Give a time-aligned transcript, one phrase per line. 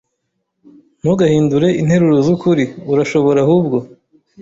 [1.01, 2.63] Ntugahindure interuro zukuri.
[2.91, 3.77] Urashobora, ahubwo,